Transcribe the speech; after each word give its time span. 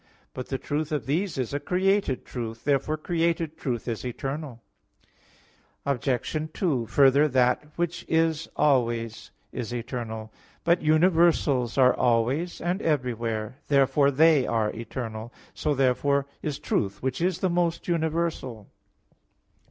But 0.33 0.47
the 0.49 0.57
truth 0.57 0.91
of 0.91 1.05
these 1.05 1.37
is 1.37 1.53
a 1.53 1.59
created 1.59 2.25
truth. 2.25 2.63
Therefore 2.63 2.97
created 2.97 3.55
truth 3.55 3.87
is 3.87 4.03
eternal. 4.03 4.59
Obj. 5.85 6.37
2: 6.53 6.87
Further, 6.87 7.27
that 7.27 7.63
which 7.75 8.03
is 8.09 8.47
always, 8.55 9.29
is 9.51 9.71
eternal. 9.71 10.33
But 10.63 10.81
universals 10.81 11.77
are 11.77 11.93
always 11.93 12.59
and 12.59 12.81
everywhere; 12.81 13.57
therefore 13.67 14.09
they 14.09 14.47
are 14.47 14.71
eternal. 14.73 15.31
So 15.53 15.75
therefore 15.75 16.25
is 16.41 16.57
truth, 16.57 17.03
which 17.03 17.21
is 17.21 17.37
the 17.37 17.49
most 17.51 17.87
universal. 17.87 18.65